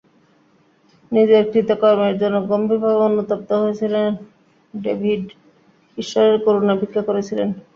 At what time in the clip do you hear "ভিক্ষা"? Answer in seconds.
6.81-7.01